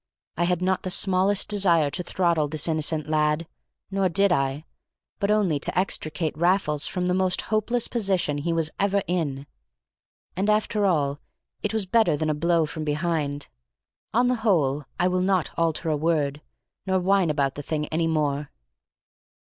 I 0.35 0.45
had 0.45 0.63
not 0.63 0.81
the 0.81 0.89
smallest 0.89 1.47
desire 1.47 1.91
to 1.91 2.01
throttle 2.01 2.47
this 2.47 2.67
innocent 2.67 3.07
lad 3.07 3.45
(nor 3.91 4.09
did 4.09 4.31
I), 4.31 4.65
but 5.19 5.29
only 5.29 5.59
to 5.59 5.77
extricate 5.77 6.35
Raffles 6.35 6.87
from 6.87 7.05
the 7.05 7.13
most 7.13 7.43
hopeless 7.53 7.87
position 7.87 8.39
he 8.39 8.51
was 8.51 8.71
ever 8.79 9.03
in; 9.05 9.45
and 10.35 10.49
after 10.49 10.87
all 10.87 11.19
it 11.61 11.71
was 11.71 11.85
better 11.85 12.17
than 12.17 12.31
a 12.31 12.33
blow 12.33 12.65
from 12.65 12.83
behind. 12.83 13.47
On 14.11 14.25
the 14.25 14.37
whole, 14.41 14.85
I 14.99 15.07
will 15.07 15.21
not 15.21 15.51
alter 15.55 15.87
a 15.91 15.95
word, 15.97 16.41
nor 16.87 16.99
whine 16.99 17.29
about 17.29 17.53
the 17.53 17.61
thing 17.61 17.85
any 17.89 18.07
more. 18.07 18.49